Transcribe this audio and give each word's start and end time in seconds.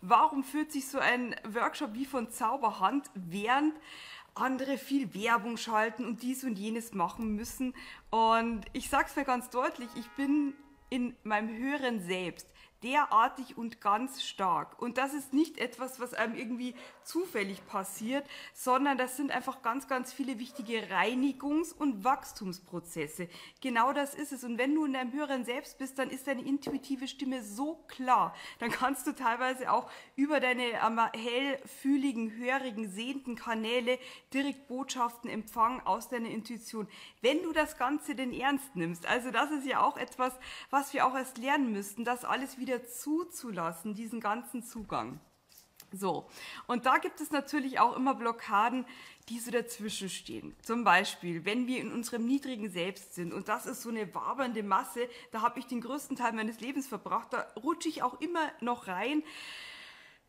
warum 0.00 0.44
fühlt 0.44 0.72
sich 0.72 0.88
so 0.88 0.98
ein 0.98 1.34
Workshop 1.48 1.94
wie 1.94 2.06
von 2.06 2.30
Zauberhand, 2.30 3.10
während 3.14 3.74
andere 4.34 4.78
viel 4.78 5.14
Werbung 5.14 5.56
schalten 5.56 6.04
und 6.04 6.22
dies 6.22 6.44
und 6.44 6.58
jenes 6.58 6.94
machen 6.94 7.34
müssen. 7.34 7.74
Und 8.10 8.64
ich 8.72 8.88
sage 8.88 9.06
es 9.08 9.16
mir 9.16 9.24
ganz 9.24 9.50
deutlich, 9.50 9.88
ich 9.96 10.08
bin 10.10 10.54
in 10.88 11.14
meinem 11.22 11.48
höheren 11.56 12.00
Selbst 12.00 12.48
derartig 12.82 13.56
und 13.56 13.80
ganz 13.80 14.22
stark. 14.22 14.80
Und 14.80 14.98
das 14.98 15.14
ist 15.14 15.32
nicht 15.32 15.58
etwas, 15.58 16.00
was 16.00 16.14
einem 16.14 16.34
irgendwie 16.34 16.74
zufällig 17.04 17.66
passiert, 17.66 18.26
sondern 18.54 18.96
das 18.96 19.16
sind 19.16 19.30
einfach 19.30 19.62
ganz, 19.62 19.88
ganz 19.88 20.12
viele 20.12 20.38
wichtige 20.38 20.88
Reinigungs- 20.88 21.74
und 21.74 22.04
Wachstumsprozesse. 22.04 23.28
Genau 23.60 23.92
das 23.92 24.14
ist 24.14 24.32
es. 24.32 24.44
Und 24.44 24.58
wenn 24.58 24.74
du 24.74 24.84
in 24.84 24.92
deinem 24.92 25.12
höheren 25.12 25.44
Selbst 25.44 25.78
bist, 25.78 25.98
dann 25.98 26.10
ist 26.10 26.26
deine 26.26 26.42
intuitive 26.42 27.08
Stimme 27.08 27.42
so 27.42 27.84
klar. 27.88 28.34
Dann 28.58 28.70
kannst 28.70 29.06
du 29.06 29.12
teilweise 29.12 29.70
auch 29.72 29.90
über 30.16 30.40
deine 30.40 30.62
ähm, 30.62 31.00
hellfühligen, 31.12 32.36
hörigen, 32.36 32.90
sehenden 32.90 33.36
Kanäle 33.36 33.98
direkt 34.32 34.68
Botschaften 34.68 35.28
empfangen 35.28 35.80
aus 35.80 36.08
deiner 36.08 36.28
Intuition. 36.30 36.88
Wenn 37.20 37.42
du 37.42 37.52
das 37.52 37.76
Ganze 37.76 38.14
denn 38.14 38.32
ernst 38.32 38.76
nimmst. 38.76 39.06
Also 39.06 39.30
das 39.30 39.50
ist 39.50 39.66
ja 39.66 39.82
auch 39.82 39.96
etwas, 39.96 40.32
was 40.70 40.92
wir 40.92 41.06
auch 41.06 41.14
erst 41.14 41.38
lernen 41.38 41.72
müssten, 41.72 42.04
das 42.04 42.24
alles 42.24 42.58
wieder 42.58 42.69
wieder 42.70 42.86
zuzulassen, 42.86 43.94
diesen 43.94 44.20
ganzen 44.20 44.62
Zugang. 44.62 45.18
So, 45.92 46.28
und 46.68 46.86
da 46.86 46.98
gibt 46.98 47.20
es 47.20 47.32
natürlich 47.32 47.80
auch 47.80 47.96
immer 47.96 48.14
Blockaden, 48.14 48.86
die 49.28 49.40
so 49.40 49.50
dazwischen 49.50 50.08
stehen. 50.08 50.54
Zum 50.62 50.84
Beispiel, 50.84 51.44
wenn 51.44 51.66
wir 51.66 51.80
in 51.80 51.90
unserem 51.90 52.26
niedrigen 52.26 52.70
Selbst 52.70 53.14
sind 53.14 53.32
und 53.32 53.48
das 53.48 53.66
ist 53.66 53.82
so 53.82 53.88
eine 53.88 54.14
wabernde 54.14 54.62
Masse, 54.62 55.08
da 55.32 55.42
habe 55.42 55.58
ich 55.58 55.66
den 55.66 55.80
größten 55.80 56.16
Teil 56.16 56.32
meines 56.32 56.60
Lebens 56.60 56.86
verbracht, 56.86 57.32
da 57.32 57.44
rutsche 57.60 57.88
ich 57.88 58.04
auch 58.04 58.20
immer 58.20 58.52
noch 58.60 58.86
rein. 58.86 59.24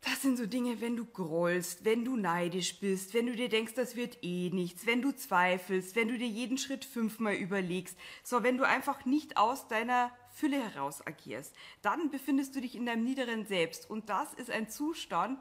Das 0.00 0.20
sind 0.20 0.36
so 0.36 0.46
Dinge, 0.46 0.80
wenn 0.80 0.96
du 0.96 1.04
grollst, 1.04 1.84
wenn 1.84 2.04
du 2.04 2.16
neidisch 2.16 2.80
bist, 2.80 3.14
wenn 3.14 3.26
du 3.26 3.36
dir 3.36 3.48
denkst, 3.48 3.74
das 3.74 3.94
wird 3.94 4.18
eh 4.22 4.50
nichts, 4.50 4.84
wenn 4.84 5.00
du 5.00 5.14
zweifelst, 5.14 5.94
wenn 5.94 6.08
du 6.08 6.18
dir 6.18 6.26
jeden 6.26 6.58
Schritt 6.58 6.84
fünfmal 6.84 7.34
überlegst. 7.34 7.96
So, 8.24 8.42
wenn 8.42 8.58
du 8.58 8.66
einfach 8.66 9.04
nicht 9.04 9.36
aus 9.36 9.68
deiner 9.68 10.10
Fülle 10.32 10.62
heraus 10.62 11.06
agierst, 11.06 11.54
dann 11.82 12.10
befindest 12.10 12.54
du 12.56 12.60
dich 12.60 12.74
in 12.74 12.86
deinem 12.86 13.04
niederen 13.04 13.46
Selbst. 13.46 13.88
Und 13.88 14.08
das 14.08 14.32
ist 14.34 14.50
ein 14.50 14.68
Zustand, 14.68 15.38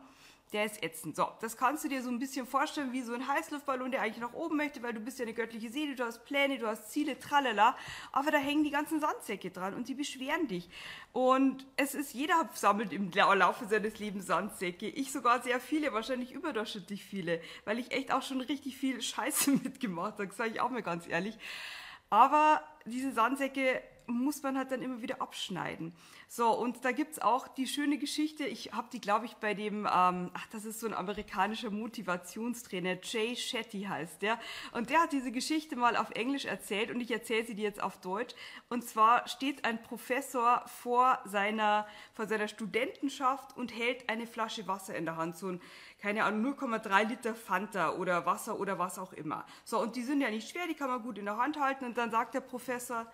der 0.54 0.66
ist 0.66 0.84
ätzend. 0.84 1.16
So, 1.16 1.28
das 1.40 1.56
kannst 1.56 1.84
du 1.84 1.88
dir 1.88 2.04
so 2.04 2.10
ein 2.10 2.20
bisschen 2.20 2.46
vorstellen 2.46 2.92
wie 2.92 3.02
so 3.02 3.14
ein 3.14 3.26
Heißluftballon, 3.26 3.92
der 3.92 4.02
eigentlich 4.02 4.22
nach 4.22 4.34
oben 4.34 4.58
möchte, 4.58 4.84
weil 4.84 4.94
du 4.94 5.00
bist 5.00 5.18
ja 5.20 5.24
eine 5.24 5.34
göttliche 5.34 5.70
Seele, 5.70 5.96
du 5.96 6.04
hast 6.04 6.26
Pläne, 6.26 6.58
du 6.58 6.68
hast 6.68 6.92
Ziele, 6.92 7.18
tralala, 7.18 7.78
aber 8.12 8.32
da 8.32 8.38
hängen 8.38 8.64
die 8.64 8.72
ganzen 8.72 9.00
Sandsäcke 9.00 9.50
dran 9.50 9.74
und 9.74 9.88
die 9.88 9.94
beschweren 9.94 10.48
dich. 10.48 10.70
Und 11.14 11.66
es 11.78 11.96
ist, 11.96 12.14
jeder 12.14 12.50
sammelt 12.54 12.92
im 12.92 13.12
Laufe 13.12 13.66
seines 13.66 14.00
Lebens 14.00 14.28
Sandsäcke. 14.28 14.90
Ich 14.90 15.12
sogar 15.12 15.42
sehr 15.42 15.60
viele, 15.60 15.94
wahrscheinlich 15.94 16.34
überdurchschnittlich 16.34 17.04
viele, 17.04 17.42
weil 17.64 17.80
ich 17.80 17.92
echt 17.92 18.12
auch 18.12 18.22
schon 18.22 18.42
richtig 18.42 18.76
viel 18.76 19.02
Scheiße 19.02 19.52
mitgemacht 19.64 20.20
habe, 20.20 20.34
sage 20.34 20.52
ich 20.52 20.62
auch 20.62 20.70
mal 20.70 20.84
ganz 20.84 21.08
ehrlich. 21.08 21.38
Aber 22.10 22.62
diese 22.86 23.14
Sandsäcke 23.14 23.82
muss 24.08 24.44
man 24.44 24.58
halt 24.58 24.72
dann 24.72 24.82
immer 24.82 25.02
wieder 25.02 25.22
abschneiden. 25.22 25.94
So, 26.28 26.52
und 26.52 26.86
da 26.86 26.92
gibt 26.92 27.14
es 27.14 27.22
auch 27.22 27.48
die 27.48 27.68
schöne 27.68 27.98
Geschichte, 27.98 28.46
ich 28.46 28.74
habe 28.74 28.88
die, 28.92 29.02
glaube 29.02 29.26
ich, 29.26 29.36
bei 29.36 29.54
dem, 29.54 29.86
ähm, 29.86 30.32
ach, 30.34 30.48
das 30.52 30.66
ist 30.66 30.80
so 30.80 30.88
ein 30.88 30.94
amerikanischer 30.94 31.70
Motivationstrainer, 31.72 32.98
Jay 33.04 33.36
Shetty 33.36 33.84
heißt 33.84 34.22
der. 34.22 34.40
Und 34.72 34.90
der 34.90 35.02
hat 35.02 35.12
diese 35.12 35.32
Geschichte 35.32 35.76
mal 35.76 35.96
auf 35.96 36.12
Englisch 36.12 36.46
erzählt 36.46 36.92
und 36.92 37.02
ich 37.02 37.12
erzähle 37.12 37.46
sie 37.46 37.56
dir 37.56 37.64
jetzt 37.64 37.84
auf 37.84 38.00
Deutsch. 38.00 38.34
Und 38.70 38.84
zwar 38.84 39.28
steht 39.28 39.66
ein 39.66 39.82
Professor 39.82 40.64
vor 40.68 41.20
seiner, 41.26 41.88
vor 42.14 42.28
seiner 42.28 42.48
Studentenschaft 42.48 43.56
und 43.58 43.76
hält 43.76 44.10
eine 44.10 44.28
Flasche 44.28 44.68
Wasser 44.68 44.96
in 44.96 45.06
der 45.06 45.18
Hand, 45.18 45.38
so 45.38 45.48
ein 45.48 45.62
keine 46.02 46.24
Ahnung, 46.24 46.56
0,3 46.56 47.08
Liter 47.08 47.36
Fanta 47.36 47.94
oder 47.94 48.26
Wasser 48.26 48.60
oder 48.60 48.80
was 48.80 48.98
auch 48.98 49.14
immer. 49.14 49.46
So, 49.64 49.80
und 49.80 49.96
die 49.96 50.02
sind 50.02 50.20
ja 50.20 50.32
nicht 50.32 50.50
schwer, 50.50 50.66
die 50.68 50.74
kann 50.74 50.90
man 50.90 51.04
gut 51.04 51.20
in 51.20 51.26
der 51.26 51.38
Hand 51.38 51.60
halten. 51.60 51.86
Und 51.86 51.98
dann 51.98 52.10
sagt 52.10 52.34
der 52.34 52.42
Professor, 52.42 53.06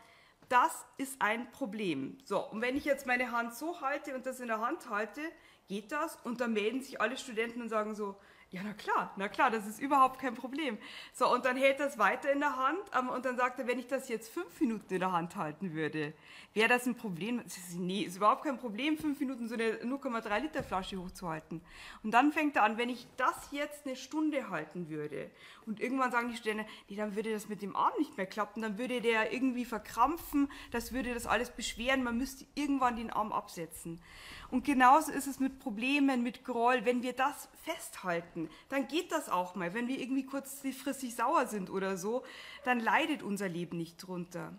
das 0.50 0.86
ist 0.98 1.22
ein 1.22 1.52
Problem. 1.52 2.18
So, 2.24 2.40
und 2.40 2.62
wenn 2.62 2.78
ich 2.78 2.86
jetzt 2.86 3.06
meine 3.06 3.32
Hand 3.32 3.56
so 3.56 3.82
halte 3.82 4.16
und 4.16 4.26
das 4.26 4.40
in 4.40 4.48
der 4.48 4.60
Hand 4.60 4.90
halte, 4.90 5.22
geht 5.68 5.92
das 5.92 6.18
und 6.24 6.40
dann 6.42 6.54
melden 6.54 6.82
sich 6.82 7.02
alle 7.02 7.18
Studenten 7.18 7.62
und 7.62 7.70
sagen 7.70 7.96
so, 7.96 8.16
ja, 8.50 8.62
na 8.64 8.74
klar, 8.74 9.12
na 9.18 9.28
klar, 9.28 9.52
das 9.52 9.68
ist 9.68 9.82
überhaupt 9.82 10.20
kein 10.20 10.34
Problem. 10.34 10.78
So, 11.14 11.30
und 11.30 11.44
dann 11.44 11.58
hält 11.58 11.82
das 11.82 11.98
weiter 11.98 12.32
in 12.32 12.40
der 12.40 12.56
Hand 12.56 12.80
ähm, 12.98 13.10
und 13.10 13.26
dann 13.26 13.36
sagt 13.36 13.60
er, 13.60 13.68
wenn 13.68 13.78
ich 13.78 13.88
das 13.88 14.08
jetzt 14.08 14.30
fünf 14.30 14.62
Minuten 14.62 14.94
in 14.94 15.02
der 15.02 15.12
Hand 15.12 15.36
halten 15.36 15.74
würde, 15.74 16.14
wäre 16.54 16.70
das 16.70 16.86
ein 16.86 16.96
Problem? 16.96 17.44
Nee, 17.76 18.04
ist 18.04 18.16
überhaupt 18.16 18.46
kein 18.46 18.58
Problem, 18.58 18.98
fünf 18.98 19.20
Minuten 19.20 19.50
so 19.50 19.56
eine 19.56 19.74
0,3 19.84 20.40
Liter 20.40 20.64
Flasche 20.64 20.98
hochzuhalten. 20.98 21.62
Und 22.04 22.12
dann 22.12 22.32
fängt 22.32 22.56
er 22.56 22.64
an, 22.64 22.78
wenn 22.78 22.90
ich 22.90 23.06
das 23.18 23.36
jetzt 23.52 23.86
eine 23.86 23.98
Stunde 23.98 24.50
halten 24.50 24.88
würde 24.90 25.30
und 25.66 25.82
irgendwann 25.82 26.12
sagen 26.12 26.30
die 26.30 26.38
Studenten, 26.38 26.70
nee, 26.88 26.96
dann 26.96 27.18
würde 27.18 27.34
das 27.34 27.50
mit 27.50 27.62
dem 27.62 27.76
Arm 27.76 27.94
nicht 28.00 28.16
mehr 28.16 28.26
klappen, 28.26 28.62
dann 28.62 28.78
würde 28.78 29.02
der 29.02 29.34
irgendwie 29.34 29.66
verkrampfen, 29.66 30.50
das 30.72 30.94
würde 30.94 31.14
das 31.14 31.28
alles 31.28 31.50
beschweren, 31.50 32.02
man 32.02 32.18
müsste 32.18 32.46
irgendwann 32.56 32.96
den 32.96 33.12
Arm 33.12 33.34
absetzen. 33.34 34.02
Und 34.50 34.64
genauso 34.64 35.12
ist 35.12 35.28
es 35.28 35.42
mit 35.42 35.60
Problemen, 35.60 36.24
mit 36.24 36.46
Groll. 36.46 36.86
Wenn 36.86 37.04
wir 37.04 37.12
das 37.12 37.50
festhalten, 37.64 38.37
dann 38.70 38.88
geht 38.88 39.12
das 39.12 39.30
auch 39.30 39.56
mal. 39.56 39.74
Wenn 39.74 39.88
wir 39.88 40.00
irgendwie 40.00 40.26
kurzfristig 40.26 41.16
sauer 41.16 41.48
sind 41.48 41.70
oder 41.70 41.98
so, 41.98 42.24
dann 42.64 42.80
leidet 42.80 43.24
unser 43.24 43.50
Leben 43.50 43.78
nicht 43.78 43.98
drunter. 43.98 44.54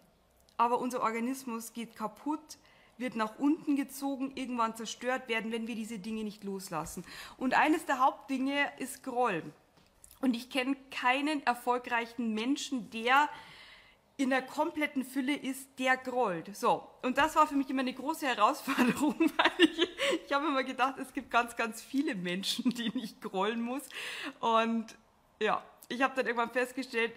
Aber 0.56 0.78
unser 0.80 1.02
Organismus 1.02 1.72
geht 1.72 1.96
kaputt, 1.96 2.58
wird 2.98 3.14
nach 3.14 3.38
unten 3.38 3.76
gezogen, 3.76 4.32
irgendwann 4.34 4.76
zerstört 4.76 5.28
werden, 5.28 5.52
wenn 5.52 5.68
wir 5.68 5.76
diese 5.76 5.98
Dinge 5.98 6.24
nicht 6.24 6.44
loslassen. 6.44 7.04
Und 7.36 7.54
eines 7.54 7.86
der 7.86 8.00
Hauptdinge 8.00 8.70
ist 8.78 9.02
Groll. 9.04 9.42
Und 10.20 10.34
ich 10.34 10.50
kenne 10.50 10.76
keinen 10.90 11.46
erfolgreichen 11.46 12.34
Menschen, 12.34 12.90
der 12.90 13.28
in 14.18 14.30
der 14.30 14.42
kompletten 14.42 15.04
Fülle 15.04 15.34
ist, 15.34 15.78
der 15.78 15.96
grollt. 15.96 16.54
So, 16.54 16.86
und 17.02 17.16
das 17.16 17.36
war 17.36 17.46
für 17.46 17.54
mich 17.54 17.70
immer 17.70 17.82
eine 17.82 17.94
große 17.94 18.26
Herausforderung, 18.26 19.14
weil 19.36 19.52
ich, 19.58 19.88
ich 20.26 20.32
habe 20.32 20.48
immer 20.48 20.64
gedacht, 20.64 20.98
es 20.98 21.12
gibt 21.12 21.30
ganz, 21.30 21.56
ganz 21.56 21.80
viele 21.80 22.16
Menschen, 22.16 22.70
die 22.74 22.90
nicht 22.90 23.22
grollen 23.22 23.62
muss. 23.62 23.82
Und 24.40 24.86
ja, 25.40 25.62
ich 25.88 26.02
habe 26.02 26.14
dann 26.16 26.26
irgendwann 26.26 26.50
festgestellt, 26.50 27.12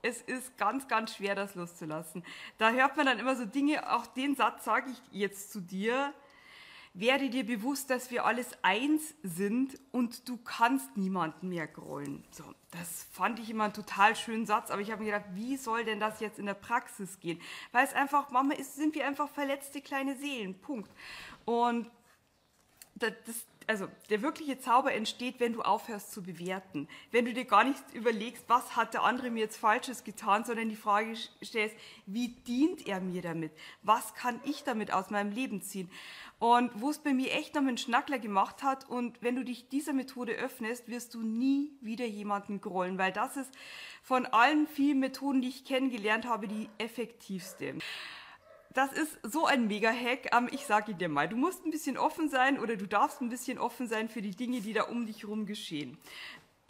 es 0.00 0.22
ist 0.22 0.56
ganz, 0.56 0.88
ganz 0.88 1.14
schwer, 1.14 1.34
das 1.34 1.54
loszulassen. 1.54 2.24
Da 2.56 2.70
hört 2.70 2.96
man 2.96 3.06
dann 3.06 3.18
immer 3.18 3.36
so 3.36 3.44
Dinge, 3.44 3.92
auch 3.92 4.06
den 4.06 4.34
Satz 4.34 4.64
sage 4.64 4.90
ich 4.90 4.98
jetzt 5.12 5.52
zu 5.52 5.60
dir, 5.60 6.14
werde 6.94 7.30
dir 7.30 7.46
bewusst, 7.46 7.88
dass 7.90 8.10
wir 8.10 8.26
alles 8.26 8.50
eins 8.62 9.14
sind 9.22 9.78
und 9.92 10.28
du 10.28 10.36
kannst 10.36 10.96
niemanden 10.96 11.48
mehr 11.48 11.66
grollen. 11.66 12.22
So, 12.30 12.44
das 12.70 13.04
fand 13.12 13.38
ich 13.38 13.48
immer 13.48 13.64
einen 13.64 13.72
total 13.72 14.14
schönen 14.14 14.44
Satz, 14.44 14.70
aber 14.70 14.82
ich 14.82 14.90
habe 14.90 15.02
mir 15.02 15.12
gedacht, 15.12 15.30
wie 15.34 15.56
soll 15.56 15.84
denn 15.84 16.00
das 16.00 16.20
jetzt 16.20 16.38
in 16.38 16.46
der 16.46 16.54
Praxis 16.54 17.18
gehen? 17.20 17.40
Weil 17.72 17.86
es 17.86 17.94
einfach, 17.94 18.30
manchmal 18.30 18.58
ist, 18.58 18.76
sind 18.76 18.94
wir 18.94 19.06
einfach 19.06 19.28
verletzte 19.30 19.80
kleine 19.80 20.16
Seelen, 20.16 20.60
Punkt. 20.60 20.90
Und 21.46 21.90
das, 22.94 23.14
also 23.68 23.88
der 24.10 24.22
wirkliche 24.22 24.58
Zauber 24.58 24.92
entsteht, 24.92 25.40
wenn 25.40 25.52
du 25.52 25.62
aufhörst 25.62 26.12
zu 26.12 26.22
bewerten. 26.22 26.88
Wenn 27.10 27.24
du 27.24 27.32
dir 27.32 27.44
gar 27.44 27.64
nicht 27.64 27.82
überlegst, 27.94 28.44
was 28.48 28.76
hat 28.76 28.94
der 28.94 29.02
andere 29.02 29.30
mir 29.30 29.40
jetzt 29.40 29.56
Falsches 29.56 30.04
getan, 30.04 30.44
sondern 30.44 30.68
die 30.68 30.76
Frage 30.76 31.14
stellst, 31.42 31.76
wie 32.06 32.28
dient 32.28 32.86
er 32.86 33.00
mir 33.00 33.22
damit? 33.22 33.52
Was 33.82 34.14
kann 34.14 34.40
ich 34.44 34.64
damit 34.64 34.92
aus 34.92 35.10
meinem 35.10 35.32
Leben 35.32 35.62
ziehen? 35.62 35.90
Und 36.38 36.72
wo 36.80 36.90
es 36.90 36.98
bei 36.98 37.14
mir 37.14 37.32
echt 37.32 37.54
noch 37.54 37.62
einen 37.62 37.78
Schnackler 37.78 38.18
gemacht 38.18 38.64
hat 38.64 38.88
und 38.88 39.22
wenn 39.22 39.36
du 39.36 39.44
dich 39.44 39.68
dieser 39.68 39.92
Methode 39.92 40.32
öffnest, 40.32 40.88
wirst 40.88 41.14
du 41.14 41.22
nie 41.22 41.70
wieder 41.80 42.04
jemanden 42.04 42.60
grollen, 42.60 42.98
weil 42.98 43.12
das 43.12 43.36
ist 43.36 43.52
von 44.02 44.26
allen 44.26 44.66
vielen 44.66 44.98
Methoden, 44.98 45.40
die 45.40 45.48
ich 45.48 45.64
kennengelernt 45.64 46.26
habe, 46.26 46.48
die 46.48 46.68
effektivste. 46.78 47.76
Das 48.74 48.92
ist 48.92 49.18
so 49.22 49.46
ein 49.46 49.66
Mega-Hack. 49.66 50.34
Ähm, 50.34 50.48
ich 50.50 50.66
sage 50.66 50.94
dir 50.94 51.08
mal, 51.08 51.28
du 51.28 51.36
musst 51.36 51.64
ein 51.64 51.70
bisschen 51.70 51.98
offen 51.98 52.28
sein 52.28 52.58
oder 52.58 52.76
du 52.76 52.86
darfst 52.86 53.20
ein 53.20 53.28
bisschen 53.28 53.58
offen 53.58 53.88
sein 53.88 54.08
für 54.08 54.22
die 54.22 54.34
Dinge, 54.34 54.60
die 54.60 54.72
da 54.72 54.84
um 54.84 55.06
dich 55.06 55.22
herum 55.22 55.46
geschehen 55.46 55.98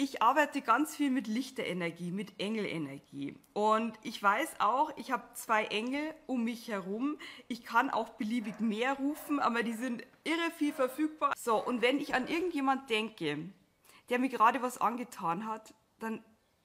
ich 0.02 0.22
arbeite 0.22 0.62
ganz 0.62 0.96
viel 0.96 1.10
mit 1.10 1.26
Lichterenergie, 1.26 2.10
mit 2.10 2.40
Engelenergie. 2.40 3.36
Und 3.52 3.94
ich 4.02 4.22
weiß 4.22 4.56
auch, 4.58 4.90
ich 4.96 5.12
habe 5.12 5.22
zwei 5.34 5.64
Engel 5.66 6.02
um 6.26 6.44
mich 6.44 6.68
herum. 6.68 7.18
Ich 7.48 7.62
kann 7.62 7.90
auch 7.90 8.10
beliebig 8.10 8.58
mehr 8.58 8.94
rufen, 8.94 9.38
aber 9.38 9.62
die 9.62 9.74
sind 9.74 10.02
irre 10.24 10.50
viel 10.56 10.72
verfügbar. 10.72 11.32
So, 11.38 11.62
und 11.62 11.82
wenn 11.82 12.00
ich 12.00 12.14
an 12.14 12.26
irgendjemand 12.26 12.90
denke, 12.90 13.38
der 14.08 14.18
mir 14.18 14.28
gerade 14.28 14.62
was 14.62 14.78
angetan 14.78 15.46
hat, 15.46 15.74
dann 16.00 16.22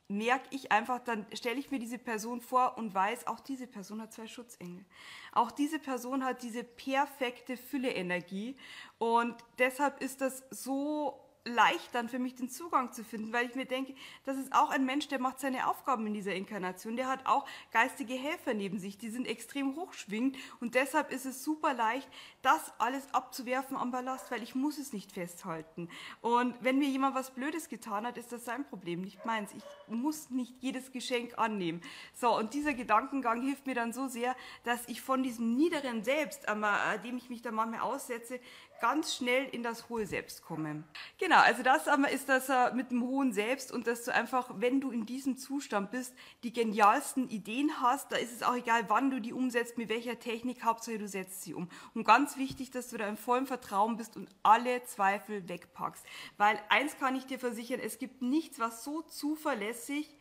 merke 0.08 0.48
ich 0.52 0.72
einfach, 0.72 1.00
dann 1.00 1.26
stelle 1.34 1.60
ich 1.60 1.72
mir 1.72 1.80
diese 1.80 1.98
Person 1.98 2.40
vor 2.42 2.78
und 2.78 2.94
weiß, 2.94 3.28
auch 3.28 3.40
diese 3.40 3.68
Person 3.68 4.02
hat 4.02 4.14
zwei 4.14 4.28
Schutzengel. 4.28 4.86
Auch 5.34 5.52
diese 5.52 5.80
Person 5.80 6.24
hat 6.24 6.44
diese 6.44 6.64
perfekte 6.64 7.58
Fülle-Energie 7.58 8.56
und 8.98 9.36
deshalb 9.60 10.02
ist 10.02 10.22
das 10.22 10.44
so 10.50 11.27
leicht 11.48 11.94
dann 11.94 12.10
für 12.10 12.20
mich 12.20 12.36
den 12.36 12.50
Zugang 12.50 12.92
zu 12.92 13.04
finden, 13.04 13.34
weil 13.34 13.48
ich 13.48 13.56
mir 13.56 13.66
denke, 13.66 13.96
das 14.26 14.38
ist 14.38 14.54
auch 14.54 14.70
ein 14.70 14.86
Mensch, 14.86 15.08
der 15.08 15.20
macht 15.20 15.40
seine 15.40 15.68
Aufgaben 15.68 16.06
in 16.08 16.14
dieser 16.14 16.36
Inkarnation, 16.36 16.96
der 16.96 17.08
hat 17.08 17.26
auch 17.26 17.46
geistige 17.72 18.14
Helfer 18.14 18.54
neben 18.54 18.80
sich, 18.80 18.98
die 18.98 19.10
sind 19.10 19.28
extrem 19.28 19.76
hochschwingend 19.76 20.38
und 20.60 20.76
deshalb 20.76 21.12
ist 21.12 21.26
es 21.26 21.44
super 21.44 21.74
leicht, 21.74 22.08
das 22.42 22.72
alles 22.78 23.14
abzuwerfen 23.14 23.78
am 23.78 23.92
Ballast, 23.92 24.32
weil 24.32 24.44
ich 24.44 24.56
muss 24.56 24.78
es 24.78 24.94
nicht 24.94 25.12
festhalten. 25.12 25.90
Und 26.22 26.56
wenn 26.62 26.80
mir 26.80 26.88
jemand 26.88 27.16
was 27.16 27.32
Blödes 27.32 27.70
getan 27.70 28.06
hat, 28.06 28.18
ist 28.18 28.32
das 28.32 28.46
sein 28.46 28.66
Problem, 28.66 29.02
nicht 29.02 29.26
meins. 29.26 29.52
Ich 29.54 29.64
muss 29.88 30.30
nicht 30.30 30.54
jedes 30.62 30.92
Geschenk 30.92 31.38
annehmen. 31.38 31.82
So, 32.14 32.36
und 32.38 32.54
dieser 32.54 32.74
Gedankengang 32.74 33.42
hilft 33.42 33.66
mir 33.68 33.76
dann 33.76 33.94
so 33.94 34.08
sehr, 34.08 34.36
dass 34.64 34.88
ich 34.88 35.02
von 35.02 35.24
diesem 35.24 35.56
niederen 35.56 36.04
Selbst, 36.04 36.46
äh, 36.48 37.00
dem 37.00 37.18
ich 37.18 37.30
mich 37.30 37.42
da 37.42 37.52
manchmal 37.52 37.82
aussetze, 37.82 38.40
ganz 38.80 39.16
schnell 39.16 39.46
in 39.50 39.64
das 39.64 39.90
hohe 39.90 40.06
Selbst 40.06 40.44
komme. 40.44 40.84
Genau, 41.18 41.37
also 41.42 41.64
das 41.64 41.88
ist 42.12 42.30
das 42.30 42.50
äh, 42.50 42.74
mit 42.74 42.92
dem 42.92 43.04
hohen 43.04 43.34
Selbst 43.34 43.72
und 43.72 43.88
dass 43.88 44.04
du 44.04 44.14
einfach, 44.14 44.50
wenn 44.56 44.82
du 44.82 44.92
in 44.92 45.06
diesem 45.06 45.38
Zustand 45.38 45.92
bist, 45.92 46.14
die 46.44 46.54
genialsten 46.54 47.30
Ideen 47.30 47.72
hast, 47.82 48.12
da 48.12 48.16
ist 48.16 48.32
es 48.32 48.44
auch 48.44 48.56
egal, 48.56 48.86
wann 48.88 49.10
du 49.10 49.20
die 49.20 49.34
umsetzt, 49.34 49.78
mit 49.78 49.90
welcher 49.90 50.20
Technik, 50.20 50.64
Hauptsache 50.64 50.98
du 50.98 51.08
setzt 51.08 51.42
sie 51.44 51.54
um. 51.54 51.70
Und 51.94 52.06
ganz 52.06 52.38
wichtig, 52.38 52.72
dass 52.72 52.90
du 52.90 52.98
da 52.98 53.08
im 53.08 53.18
vollen 53.18 53.48
Vertrauen 53.48 53.98
bist 53.98 54.16
und 54.16 54.30
alle 54.44 54.84
Zweifel 54.84 55.48
wegpackst. 55.50 56.06
Weil 56.38 56.60
eins 56.70 56.98
kann 56.98 57.16
ich 57.16 57.26
dir 57.26 57.40
versichern, 57.40 57.80
es 57.80 57.98
gibt 57.98 58.22
nichts, 58.22 58.60
was 58.60 58.84
so 58.84 59.02
zuverlässig 59.02 60.18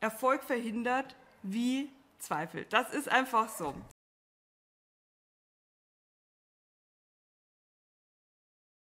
Erfolg 0.00 0.42
verhindert 0.42 1.16
wie 1.42 1.90
Zweifel. 2.18 2.66
Das 2.70 2.92
ist 2.92 3.08
einfach 3.08 3.48
so. 3.48 3.74